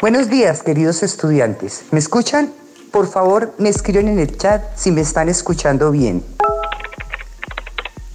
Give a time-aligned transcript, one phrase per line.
[0.00, 1.82] Buenos días, queridos estudiantes.
[1.90, 2.52] ¿Me escuchan?
[2.92, 6.22] Por favor, me escriben en el chat si me están escuchando bien.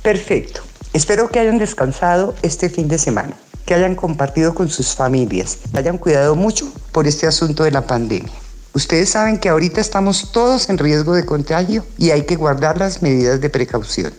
[0.02, 0.62] Perfecto.
[0.94, 3.34] Espero que hayan descansado este fin de semana,
[3.66, 7.86] que hayan compartido con sus familias, que hayan cuidado mucho por este asunto de la
[7.86, 8.32] pandemia.
[8.72, 13.02] Ustedes saben que ahorita estamos todos en riesgo de contagio y hay que guardar las
[13.02, 14.14] medidas de precaución.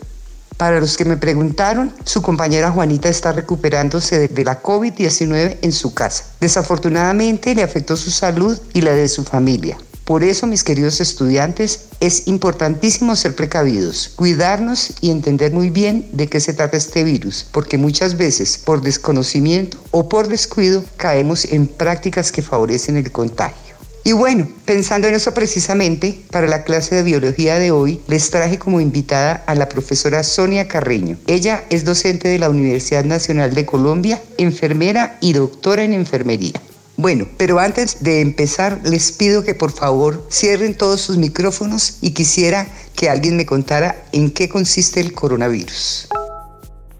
[0.57, 5.93] Para los que me preguntaron, su compañera Juanita está recuperándose de la COVID-19 en su
[5.93, 6.23] casa.
[6.39, 9.77] Desafortunadamente le afectó su salud y la de su familia.
[10.05, 16.27] Por eso, mis queridos estudiantes, es importantísimo ser precavidos, cuidarnos y entender muy bien de
[16.27, 21.67] qué se trata este virus, porque muchas veces por desconocimiento o por descuido caemos en
[21.67, 23.64] prácticas que favorecen el contagio.
[24.07, 28.59] Y bueno, pensando en eso precisamente, para la clase de biología de hoy les traje
[28.59, 31.17] como invitada a la profesora Sonia Carreño.
[31.25, 36.53] Ella es docente de la Universidad Nacional de Colombia, enfermera y doctora en enfermería.
[36.97, 42.13] Bueno, pero antes de empezar, les pido que por favor cierren todos sus micrófonos y
[42.13, 46.09] quisiera que alguien me contara en qué consiste el coronavirus.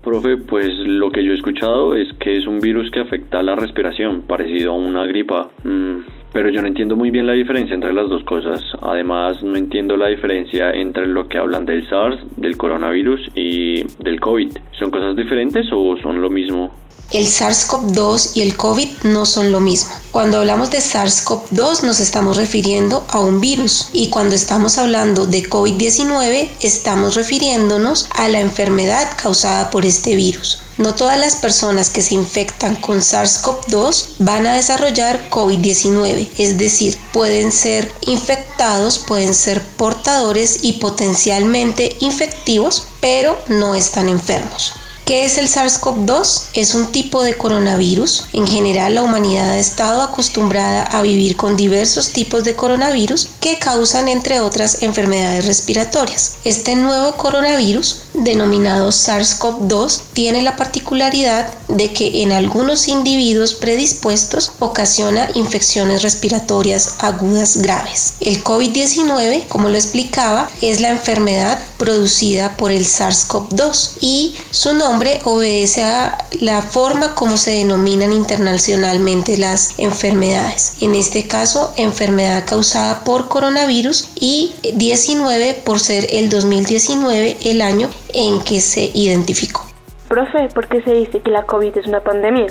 [0.04, 3.44] Profe, pues lo que yo he escuchado es que es un virus que afecta a
[3.44, 5.52] la respiración, parecido a una gripa.
[5.64, 8.60] Mm, pero yo no entiendo muy bien la diferencia entre las dos cosas.
[8.82, 14.20] Además, no entiendo la diferencia entre lo que hablan del SARS, del coronavirus y del
[14.20, 14.52] COVID.
[14.78, 16.74] ¿Son cosas diferentes o son lo mismo?
[17.14, 19.94] El SARS-CoV-2 y el COVID no son lo mismo.
[20.12, 25.42] Cuando hablamos de SARS-CoV-2 nos estamos refiriendo a un virus y cuando estamos hablando de
[25.44, 30.65] COVID-19 estamos refiriéndonos a la enfermedad causada por este virus.
[30.78, 36.98] No todas las personas que se infectan con SARS-CoV-2 van a desarrollar COVID-19, es decir,
[37.14, 44.74] pueden ser infectados, pueden ser portadores y potencialmente infectivos, pero no están enfermos.
[45.06, 46.46] ¿Qué es el SARS-CoV-2?
[46.56, 48.26] Es un tipo de coronavirus.
[48.34, 53.60] En general, la humanidad ha estado acostumbrada a vivir con diversos tipos de coronavirus que
[53.60, 56.38] causan, entre otras, enfermedades respiratorias.
[56.44, 65.30] Este nuevo coronavirus, denominado SARS-CoV-2, tiene la particularidad de que en algunos individuos predispuestos ocasiona
[65.36, 68.16] infecciones respiratorias agudas graves.
[68.22, 74.95] El COVID-19, como lo explicaba, es la enfermedad producida por el SARS-CoV-2 y su nombre
[75.24, 80.78] obedece a la forma como se denominan internacionalmente las enfermedades.
[80.82, 87.90] En este caso, enfermedad causada por coronavirus y 19 por ser el 2019 el año
[88.14, 89.66] en que se identificó.
[90.08, 92.48] Profe, ¿por qué se dice que la COVID es una pandemia?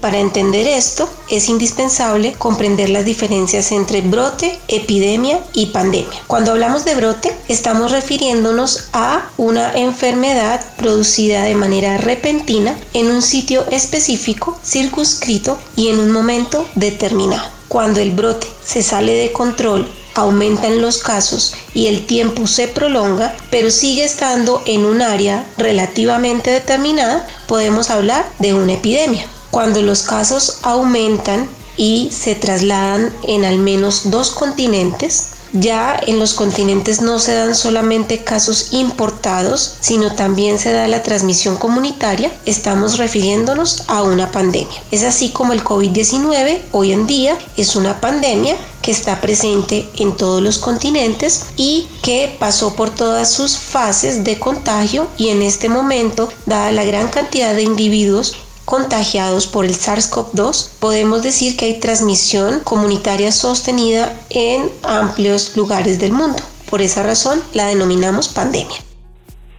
[0.00, 6.20] Para entender esto, es indispensable comprender las diferencias entre brote, epidemia y pandemia.
[6.26, 13.22] Cuando hablamos de brote, estamos refiriéndonos a una enfermedad producida de manera repentina en un
[13.22, 17.48] sitio específico, circunscrito y en un momento determinado.
[17.68, 23.36] Cuando el brote se sale de control aumentan los casos y el tiempo se prolonga,
[23.50, 29.26] pero sigue estando en un área relativamente determinada, podemos hablar de una epidemia.
[29.56, 36.34] Cuando los casos aumentan y se trasladan en al menos dos continentes, ya en los
[36.34, 42.98] continentes no se dan solamente casos importados, sino también se da la transmisión comunitaria, estamos
[42.98, 44.76] refiriéndonos a una pandemia.
[44.90, 50.18] Es así como el COVID-19 hoy en día es una pandemia que está presente en
[50.18, 55.70] todos los continentes y que pasó por todas sus fases de contagio y en este
[55.70, 58.36] momento, dada la gran cantidad de individuos
[58.66, 66.12] contagiados por el SARS-CoV-2, podemos decir que hay transmisión comunitaria sostenida en amplios lugares del
[66.12, 66.42] mundo.
[66.68, 68.85] Por esa razón la denominamos pandemia.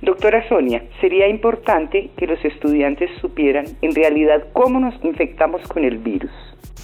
[0.07, 5.97] Doctora Sonia, sería importante que los estudiantes supieran en realidad cómo nos infectamos con el
[5.97, 6.31] virus.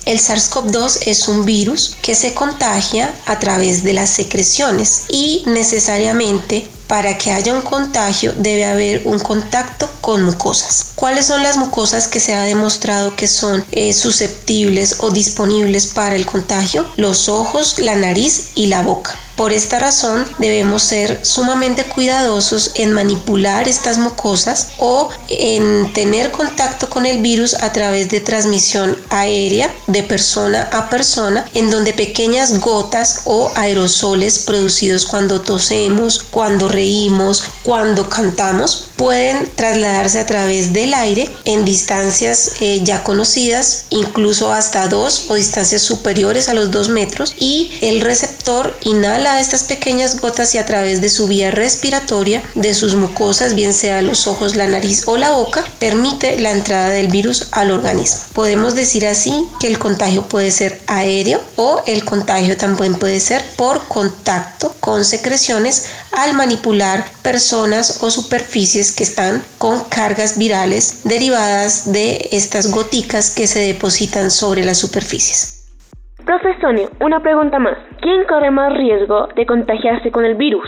[0.06, 6.68] El SARS-CoV-2 es un virus que se contagia a través de las secreciones y necesariamente
[6.88, 10.92] para que haya un contagio debe haber un contacto con mucosas.
[10.96, 16.18] ¿Cuáles son las mucosas que se ha demostrado que son eh, susceptibles o disponibles para
[16.18, 16.86] el contagio?
[16.98, 19.18] Los ojos, la nariz y la boca.
[19.36, 26.88] Por esta razón debemos ser sumamente cuidadosos en manipular estas mucosas o en tener contacto
[26.88, 32.60] con el virus a través de transmisión aérea de persona a persona en donde pequeñas
[32.60, 40.94] gotas o aerosoles producidos cuando tosemos, cuando reímos, cuando cantamos pueden trasladarse a través del
[40.94, 46.90] aire en distancias eh, ya conocidas, incluso hasta dos o distancias superiores a los dos
[46.90, 52.44] metros y el receptor inhala estas pequeñas gotas y a través de su vía respiratoria,
[52.56, 56.90] de sus mucosas, bien sea los ojos, la nariz o la boca, permite la entrada
[56.90, 58.20] del virus al organismo.
[58.34, 63.44] Podemos decir así que el contagio puede ser aéreo o el contagio también puede ser
[63.56, 71.92] por contacto con secreciones al manipular personas o superficies que están con cargas virales derivadas
[71.92, 75.64] de estas goticas que se depositan sobre las superficies.
[76.26, 77.78] Profesor, una pregunta más.
[78.02, 80.68] ¿Quién corre más riesgo de contagiarse con el virus?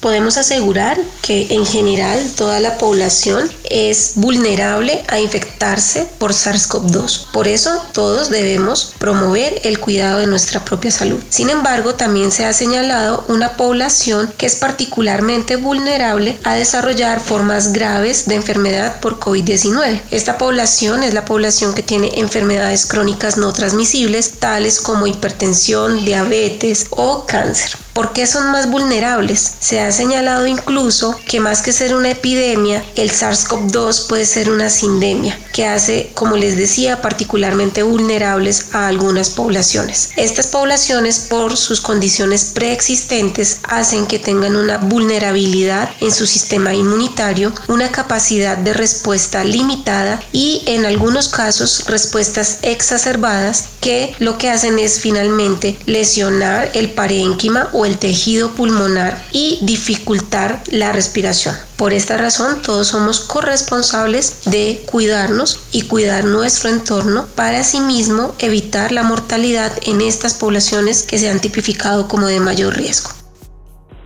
[0.00, 7.32] Podemos asegurar que en general toda la población es vulnerable a infectarse por SARS-CoV-2.
[7.32, 11.20] Por eso todos debemos promover el cuidado de nuestra propia salud.
[11.30, 17.72] Sin embargo, también se ha señalado una población que es particularmente vulnerable a desarrollar formas
[17.72, 20.02] graves de enfermedad por COVID-19.
[20.12, 26.86] Esta población es la población que tiene enfermedades crónicas no transmisibles, tales como hipertensión, diabetes
[26.90, 27.87] o cáncer.
[27.92, 29.54] ¿Por qué son más vulnerables?
[29.58, 34.70] Se ha señalado incluso que más que ser una epidemia, el SARS-CoV-2 puede ser una
[34.70, 40.10] sindemia, que hace, como les decía, particularmente vulnerables a algunas poblaciones.
[40.16, 47.52] Estas poblaciones, por sus condiciones preexistentes, hacen que tengan una vulnerabilidad en su sistema inmunitario,
[47.66, 54.78] una capacidad de respuesta limitada y en algunos casos respuestas exacerbadas que lo que hacen
[54.78, 61.54] es finalmente lesionar el parénquima o el tejido pulmonar y dificultar la respiración.
[61.76, 68.90] Por esta razón, todos somos corresponsables de cuidarnos y cuidar nuestro entorno para asimismo evitar
[68.90, 73.10] la mortalidad en estas poblaciones que se han tipificado como de mayor riesgo.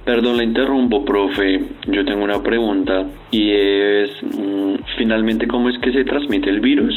[0.05, 1.65] Perdón, la interrumpo, profe.
[1.87, 6.95] Yo tengo una pregunta y es, mm, finalmente, ¿cómo es que se transmite el virus?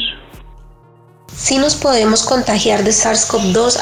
[1.34, 3.78] Si nos podemos contagiar de SARS-CoV-2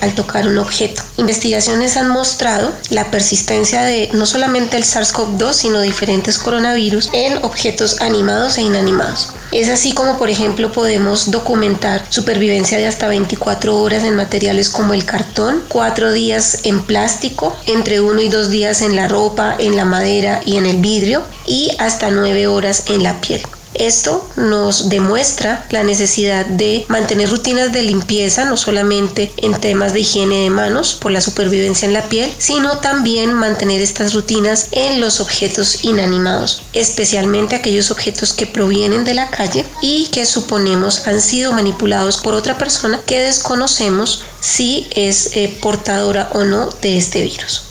[0.00, 1.02] al tocar un objeto.
[1.16, 8.00] Investigaciones han mostrado la persistencia de no solamente el SARS-CoV-2, sino diferentes coronavirus en objetos
[8.00, 9.32] animados e inanimados.
[9.52, 14.92] Es así como, por ejemplo, podemos documentar supervivencia de hasta 24 horas en materiales como
[14.92, 19.76] el cartón, 4 días en plástico, entre 1 y 2 días en la ropa, en
[19.76, 23.40] la madera y en el vidrio, y hasta 9 horas en la piel.
[23.74, 30.00] Esto nos demuestra la necesidad de mantener rutinas de limpieza, no solamente en temas de
[30.00, 35.00] higiene de manos por la supervivencia en la piel, sino también mantener estas rutinas en
[35.00, 41.20] los objetos inanimados, especialmente aquellos objetos que provienen de la calle y que suponemos han
[41.20, 47.22] sido manipulados por otra persona que desconocemos si es eh, portadora o no de este
[47.22, 47.67] virus.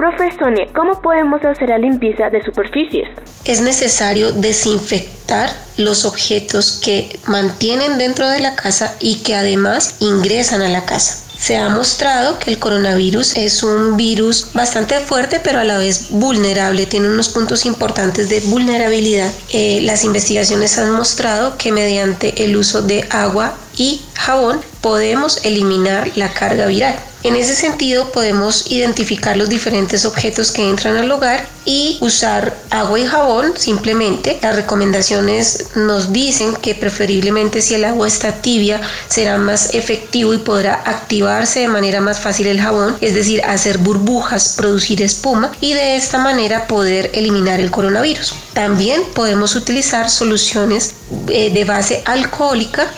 [0.00, 3.06] Profesor, ¿cómo podemos hacer la limpieza de superficies?
[3.44, 10.62] Es necesario desinfectar los objetos que mantienen dentro de la casa y que además ingresan
[10.62, 11.22] a la casa.
[11.36, 16.06] Se ha mostrado que el coronavirus es un virus bastante fuerte pero a la vez
[16.08, 19.30] vulnerable, tiene unos puntos importantes de vulnerabilidad.
[19.50, 26.10] Eh, las investigaciones han mostrado que mediante el uso de agua y jabón podemos eliminar
[26.16, 26.96] la carga viral.
[27.22, 32.98] En ese sentido podemos identificar los diferentes objetos que entran al hogar y usar agua
[32.98, 34.38] y jabón simplemente.
[34.40, 40.38] Las recomendaciones nos dicen que preferiblemente si el agua está tibia será más efectivo y
[40.38, 45.74] podrá activarse de manera más fácil el jabón, es decir, hacer burbujas, producir espuma y
[45.74, 48.34] de esta manera poder eliminar el coronavirus.
[48.54, 50.94] También podemos utilizar soluciones
[51.28, 52.90] eh, de base alcohólica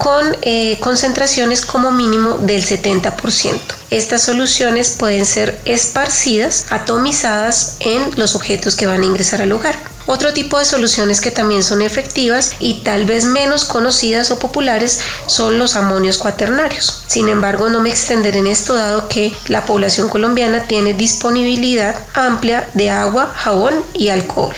[0.00, 3.60] con eh, concentraciones como mínimo del 70%.
[3.90, 9.76] Estas soluciones pueden ser esparcidas, atomizadas en los objetos que van a ingresar al hogar.
[10.06, 15.00] Otro tipo de soluciones que también son efectivas y tal vez menos conocidas o populares
[15.26, 17.04] son los amonios cuaternarios.
[17.06, 22.70] Sin embargo, no me extenderé en esto dado que la población colombiana tiene disponibilidad amplia
[22.72, 24.54] de agua, jabón y alcohol.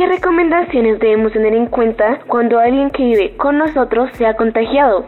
[0.00, 5.06] ¿Qué recomendaciones debemos tener en cuenta cuando alguien que vive con nosotros se ha contagiado?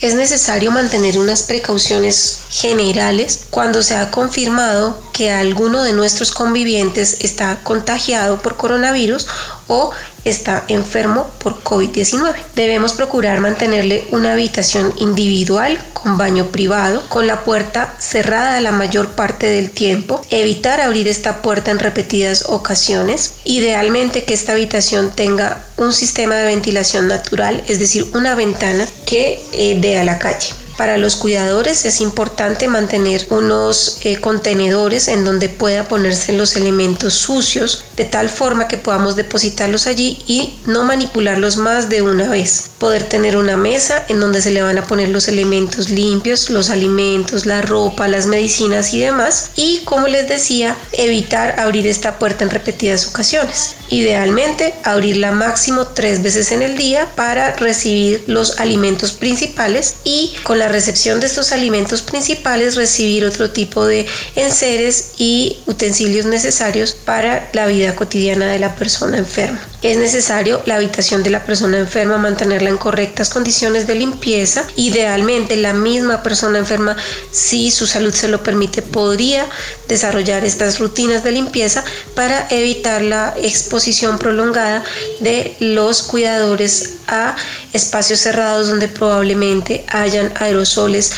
[0.00, 7.24] Es necesario mantener unas precauciones generales cuando se ha confirmado que alguno de nuestros convivientes
[7.24, 9.26] está contagiado por coronavirus
[9.66, 9.90] o
[10.24, 12.34] está enfermo por COVID-19.
[12.54, 19.10] Debemos procurar mantenerle una habitación individual con baño privado, con la puerta cerrada la mayor
[19.10, 25.64] parte del tiempo, evitar abrir esta puerta en repetidas ocasiones, idealmente que esta habitación tenga
[25.76, 30.63] un sistema de ventilación natural, es decir, una ventana que eh, dé a la calle.
[30.76, 37.14] Para los cuidadores es importante mantener unos eh, contenedores en donde pueda ponerse los elementos
[37.14, 42.70] sucios de tal forma que podamos depositarlos allí y no manipularlos más de una vez.
[42.78, 46.70] Poder tener una mesa en donde se le van a poner los elementos limpios, los
[46.70, 49.50] alimentos, la ropa, las medicinas y demás.
[49.54, 53.76] Y como les decía, evitar abrir esta puerta en repetidas ocasiones.
[53.90, 60.58] Idealmente, abrirla máximo tres veces en el día para recibir los alimentos principales y con
[60.58, 67.48] la recepción de estos alimentos principales recibir otro tipo de enseres y utensilios necesarios para
[67.52, 69.60] la vida cotidiana de la persona enferma.
[69.84, 74.66] Es necesario la habitación de la persona enferma mantenerla en correctas condiciones de limpieza.
[74.76, 76.96] Idealmente la misma persona enferma,
[77.30, 79.46] si su salud se lo permite, podría
[79.86, 84.84] desarrollar estas rutinas de limpieza para evitar la exposición prolongada
[85.20, 87.36] de los cuidadores a
[87.74, 91.12] espacios cerrados donde probablemente hayan aerosoles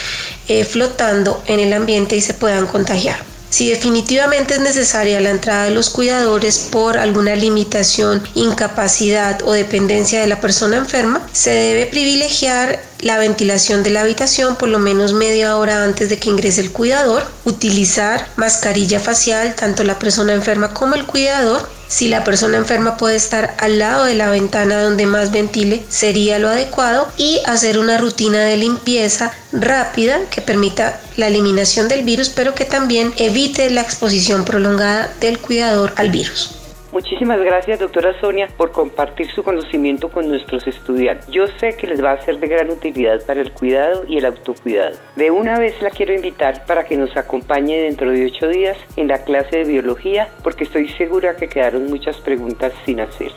[0.48, 3.35] eh, flotando en el ambiente y se puedan contagiar.
[3.50, 10.20] Si definitivamente es necesaria la entrada de los cuidadores por alguna limitación, incapacidad o dependencia
[10.20, 15.12] de la persona enferma, se debe privilegiar la ventilación de la habitación por lo menos
[15.12, 20.72] media hora antes de que ingrese el cuidador, utilizar mascarilla facial tanto la persona enferma
[20.72, 21.68] como el cuidador.
[21.88, 26.40] Si la persona enferma puede estar al lado de la ventana donde más ventile, sería
[26.40, 32.28] lo adecuado y hacer una rutina de limpieza rápida que permita la eliminación del virus,
[32.28, 36.65] pero que también evite la exposición prolongada del cuidador al virus.
[36.92, 41.26] Muchísimas gracias, doctora Sonia, por compartir su conocimiento con nuestros estudiantes.
[41.28, 44.24] Yo sé que les va a ser de gran utilidad para el cuidado y el
[44.24, 44.96] autocuidado.
[45.16, 49.08] De una vez la quiero invitar para que nos acompañe dentro de ocho días en
[49.08, 53.32] la clase de biología, porque estoy segura que quedaron muchas preguntas sin hacer.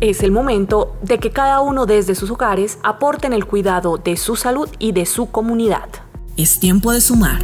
[0.00, 4.34] Es el momento de que cada uno desde sus hogares aporten el cuidado de su
[4.34, 5.90] salud y de su comunidad.
[6.38, 7.42] Es tiempo de sumar.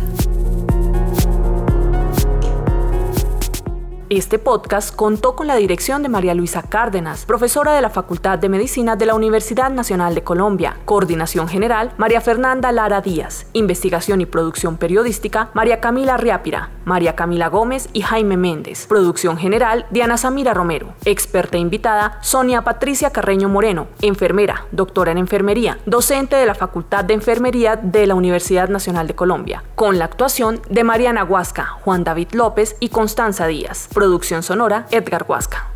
[4.09, 8.49] Este podcast contó con la dirección de María Luisa Cárdenas, profesora de la Facultad de
[8.49, 10.79] Medicina de la Universidad Nacional de Colombia.
[10.87, 13.49] Coordinación general, María Fernanda Lara Díaz.
[13.53, 18.87] Investigación y producción periodística, María Camila Riápira, María Camila Gómez y Jaime Méndez.
[18.87, 20.95] Producción general, Diana Samira Romero.
[21.05, 27.15] Experta invitada, Sonia Patricia Carreño Moreno, enfermera, doctora en enfermería, docente de la Facultad de
[27.15, 32.29] Enfermería de la Universidad Nacional de Colombia, con la actuación de Mariana Huasca, Juan David
[32.33, 33.89] López y Constanza Díaz.
[33.93, 35.76] Producción sonora, Edgar Huasca.